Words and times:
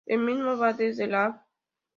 El 0.13 0.17
mismo 0.21 0.55
va 0.61 0.71
desde 0.81 1.05
la 1.13 1.23
av. 1.29 1.37